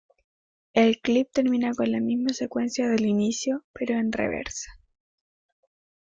El 0.73 0.99
clip 0.99 1.29
termina 1.31 1.75
con 1.75 1.91
la 1.91 1.99
misma 1.99 2.29
secuencia 2.33 2.87
del 2.89 3.05
inicio, 3.05 3.63
pero 3.71 3.93
en 3.93 4.11
reversa. 4.11 4.71